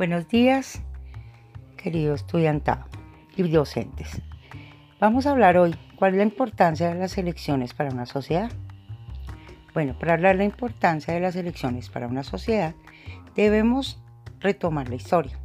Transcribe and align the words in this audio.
Buenos 0.00 0.28
días, 0.28 0.80
querido 1.76 2.14
estudiantado 2.14 2.86
y 3.36 3.46
docentes. 3.50 4.22
Vamos 4.98 5.26
a 5.26 5.32
hablar 5.32 5.58
hoy 5.58 5.76
cuál 5.96 6.12
es 6.12 6.16
la 6.16 6.22
importancia 6.22 6.88
de 6.88 6.98
las 6.98 7.18
elecciones 7.18 7.74
para 7.74 7.90
una 7.90 8.06
sociedad. 8.06 8.50
Bueno, 9.74 9.94
para 9.98 10.14
hablar 10.14 10.36
de 10.36 10.38
la 10.38 10.44
importancia 10.44 11.12
de 11.12 11.20
las 11.20 11.36
elecciones 11.36 11.90
para 11.90 12.06
una 12.06 12.22
sociedad, 12.22 12.74
debemos 13.36 14.02
retomar 14.38 14.88
la 14.88 14.94
historia. 14.94 15.38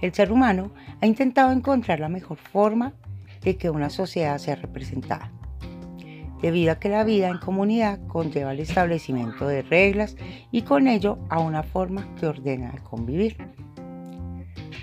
El 0.00 0.12
ser 0.12 0.32
humano 0.32 0.72
ha 1.00 1.06
intentado 1.06 1.52
encontrar 1.52 2.00
la 2.00 2.08
mejor 2.08 2.38
forma 2.38 2.94
de 3.42 3.56
que 3.58 3.70
una 3.70 3.90
sociedad 3.90 4.38
sea 4.38 4.56
representada 4.56 5.30
debido 6.42 6.72
a 6.72 6.78
que 6.78 6.88
la 6.88 7.04
vida 7.04 7.28
en 7.28 7.38
comunidad 7.38 8.00
conlleva 8.08 8.52
el 8.52 8.60
establecimiento 8.60 9.46
de 9.46 9.62
reglas 9.62 10.16
y 10.50 10.62
con 10.62 10.88
ello 10.88 11.18
a 11.30 11.38
una 11.38 11.62
forma 11.62 12.14
que 12.16 12.26
ordena 12.26 12.70
el 12.74 12.82
convivir. 12.82 13.36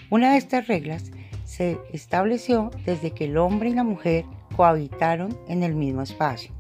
Una 0.10 0.32
de 0.32 0.38
estas 0.38 0.68
reglas 0.68 1.12
se 1.44 1.78
estableció 1.92 2.72
desde 2.86 3.12
que 3.12 3.26
el 3.26 3.38
hombre 3.38 3.70
y 3.70 3.74
la 3.74 3.84
mujer 3.84 4.26
cohabitaron 4.56 5.38
en 5.48 5.62
el 5.62 5.76
mismo 5.76 6.02
espacio. 6.02 6.54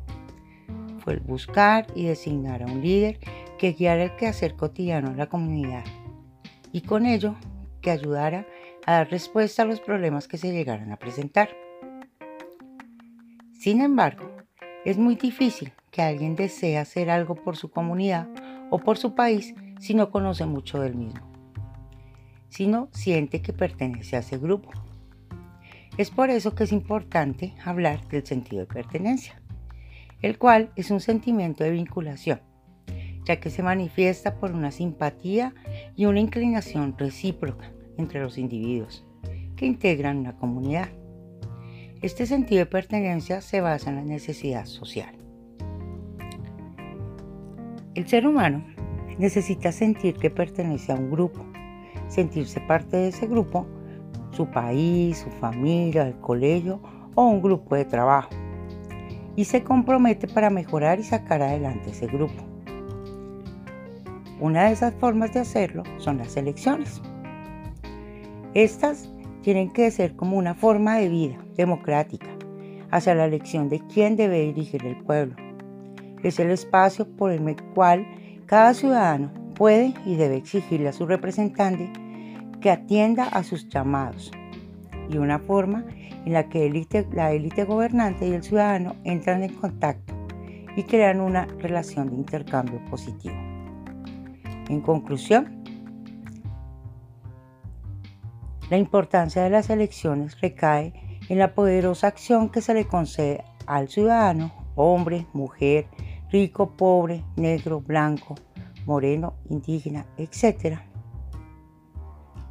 Fue 1.00 1.14
el 1.14 1.22
buscar 1.22 1.88
y 1.96 2.06
designar 2.06 2.62
a 2.62 2.66
un 2.66 2.82
líder 2.82 3.20
que 3.58 3.72
guiara 3.72 4.04
el 4.04 4.16
quehacer 4.18 4.56
cotidiano 4.56 5.12
de 5.12 5.18
la 5.18 5.28
comunidad 5.28 5.84
y 6.72 6.82
con 6.82 7.06
ello 7.06 7.36
que 7.82 7.92
ayudara 7.92 8.46
a 8.86 8.94
dar 8.94 9.10
respuesta 9.10 9.64
a 9.64 9.66
los 9.66 9.80
problemas 9.80 10.28
que 10.28 10.38
se 10.38 10.52
llegaran 10.52 10.92
a 10.92 10.98
presentar. 10.98 11.50
Sin 13.54 13.82
embargo, 13.82 14.39
es 14.86 14.98
muy 14.98 15.16
difícil 15.16 15.72
que 15.92 16.02
alguien 16.02 16.36
desee 16.36 16.78
hacer 16.78 17.10
algo 17.10 17.36
por 17.36 17.58
su 17.58 17.70
comunidad 17.70 18.28
o 18.70 18.80
por 18.80 18.98
su 18.98 19.16
país 19.16 19.54
si 19.80 19.94
no 19.94 20.12
conoce 20.12 20.46
mucho 20.46 20.80
del 20.80 20.96
mismo, 20.96 21.22
si 22.50 22.68
no 22.68 22.90
siente 22.92 23.42
que 23.42 23.54
pertenece 23.54 24.16
a 24.16 24.20
ese 24.20 24.38
grupo. 24.38 24.72
Es 25.98 26.12
por 26.12 26.30
eso 26.30 26.56
que 26.56 26.64
es 26.64 26.72
importante 26.72 27.54
hablar 27.64 28.08
del 28.08 28.26
sentido 28.26 28.62
de 28.62 28.74
pertenencia, 28.74 29.42
el 30.22 30.38
cual 30.38 30.72
es 30.76 30.92
un 30.92 31.02
sentimiento 31.02 31.64
de 31.64 31.72
vinculación, 31.72 32.42
ya 33.26 33.40
que 33.40 33.50
se 33.50 33.64
manifiesta 33.64 34.36
por 34.36 34.52
una 34.52 34.72
simpatía 34.72 35.54
y 35.96 36.06
una 36.06 36.20
inclinación 36.20 36.96
recíproca 36.98 37.72
entre 37.98 38.22
los 38.22 38.38
individuos 38.38 39.06
que 39.56 39.66
integran 39.66 40.20
una 40.20 40.38
comunidad. 40.38 40.90
Este 42.02 42.26
sentido 42.26 42.60
de 42.60 42.66
pertenencia 42.66 43.42
se 43.42 43.60
basa 43.60 43.90
en 43.90 43.98
la 43.98 44.04
necesidad 44.04 44.66
social. 44.66 45.14
El 47.94 48.08
ser 48.08 48.26
humano 48.26 48.64
necesita 49.18 49.74
sentir 49.74 50.16
que 50.16 50.30
pertenece 50.30 50.94
a 50.94 50.96
un 50.96 51.12
grupo, 51.12 51.46
sentirse 52.08 52.62
parte 52.62 52.96
de 52.96 53.08
ese 53.10 53.28
grupo, 53.28 53.68
su 54.32 54.46
país, 54.46 55.18
su 55.18 55.30
familia, 55.30 56.08
el 56.08 56.18
colegio 56.22 56.82
o 57.16 57.26
un 57.26 57.42
grupo 57.42 57.76
de 57.76 57.84
trabajo, 57.84 58.30
y 59.36 59.44
se 59.44 59.66
compromete 59.66 60.30
para 60.30 60.50
mejorar 60.50 61.02
y 61.02 61.04
sacar 61.04 61.42
adelante 61.42 61.90
ese 61.90 62.08
grupo. 62.08 62.42
Una 64.40 64.68
de 64.68 64.72
esas 64.72 64.94
formas 64.94 65.34
de 65.34 65.42
hacerlo 65.42 65.84
son 65.98 66.20
las 66.20 66.38
elecciones. 66.38 67.02
Estas 68.54 69.10
tienen 69.42 69.72
que 69.72 69.90
ser 69.92 70.16
como 70.16 70.38
una 70.38 70.54
forma 70.54 70.98
de 70.98 71.10
vida 71.10 71.38
democrática 71.56 72.28
hacia 72.92 73.16
la 73.16 73.26
elección 73.26 73.70
de 73.70 73.82
quién 73.88 74.16
debe 74.16 74.42
dirigir 74.42 74.86
el 74.86 74.98
pueblo. 74.98 75.36
Es 76.24 76.40
el 76.40 76.52
espacio 76.52 77.08
por 77.08 77.32
el 77.32 77.56
cual 77.74 78.06
cada 78.46 78.74
ciudadano 78.74 79.32
puede 79.56 79.94
y 80.06 80.16
debe 80.16 80.38
exigirle 80.38 80.90
a 80.90 80.94
su 80.94 81.06
representante 81.06 81.92
que 82.62 82.72
atienda 82.72 83.26
a 83.26 83.44
sus 83.44 83.70
llamados 83.70 84.32
y 85.10 85.18
una 85.18 85.40
forma 85.40 85.86
en 86.26 86.34
la 86.34 86.50
que 86.50 86.70
la 87.14 87.32
élite 87.32 87.64
gobernante 87.64 88.28
y 88.28 88.34
el 88.34 88.44
ciudadano 88.44 88.96
entran 89.04 89.44
en 89.44 89.54
contacto 89.54 90.14
y 90.76 90.84
crean 90.84 91.20
una 91.20 91.46
relación 91.60 92.10
de 92.10 92.16
intercambio 92.16 92.84
positivo. 92.90 93.36
En 94.70 94.82
conclusión, 94.82 95.59
La 98.70 98.78
importancia 98.78 99.42
de 99.44 99.50
las 99.50 99.72
elecciones 99.72 100.40
recae 100.42 100.94
en 101.28 101.40
la 101.40 101.56
poderosa 101.56 102.06
acción 102.06 102.50
que 102.50 102.62
se 102.62 102.76
le 102.76 102.86
concede 102.86 103.44
al 103.66 103.90
ciudadano, 103.90 104.52
hombre, 104.76 105.26
mujer, 105.34 105.88
rico, 106.32 106.78
pobre, 106.78 107.24
negro, 107.36 107.82
blanco, 107.82 108.36
moreno, 108.86 109.34
indígena, 109.50 110.06
etc., 110.18 110.78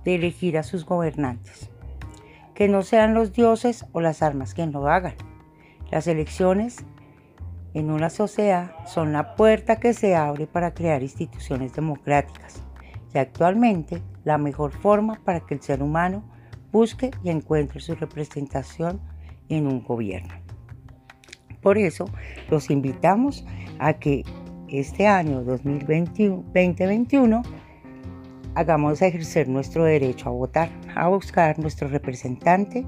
de 0.05 0.15
elegir 0.17 0.59
a 0.59 0.65
sus 0.65 0.85
gobernantes. 0.85 1.71
Que 2.53 2.67
no 2.67 2.83
sean 2.83 3.15
los 3.15 3.33
dioses 3.33 3.87
o 3.93 4.01
las 4.01 4.21
armas 4.21 4.55
quien 4.55 4.73
lo 4.73 4.89
hagan. 4.89 5.15
Las 5.93 6.09
elecciones 6.09 6.79
en 7.75 7.93
una 7.93 8.11
sociedad 8.11 8.73
son 8.87 9.13
la 9.13 9.37
puerta 9.37 9.77
que 9.77 9.95
se 9.95 10.17
abre 10.17 10.49
para 10.49 10.75
crear 10.75 11.03
instituciones 11.03 11.75
democráticas 11.75 12.65
y 13.15 13.19
actualmente 13.19 14.03
la 14.25 14.39
mejor 14.39 14.73
forma 14.73 15.21
para 15.25 15.41
que 15.41 15.55
el 15.55 15.63
ser 15.63 15.83
humano 15.83 16.23
busque 16.73 17.11
y 17.23 17.31
encuentre 17.31 17.81
su 17.81 17.95
representación 17.95 19.01
en 19.49 19.67
un 19.67 19.83
gobierno. 19.83 20.35
Por 21.63 21.79
eso 21.79 22.05
los 22.51 22.71
invitamos 22.71 23.45
a 23.79 23.95
que 23.95 24.25
este 24.69 25.07
año 25.07 25.43
2021 25.45 27.43
hagamos 28.55 29.03
ejercer 29.03 29.49
nuestro 29.49 29.85
derecho 29.85 30.29
a 30.29 30.33
votar, 30.33 30.71
a 30.95 31.09
buscar 31.09 31.59
nuestro 31.59 31.89
representante 31.89 32.85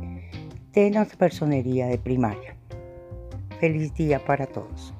de 0.72 0.91
la 0.91 1.04
personería 1.04 1.87
de 1.87 1.98
primaria. 1.98 2.56
Feliz 3.58 3.92
día 3.94 4.25
para 4.25 4.47
todos. 4.47 4.94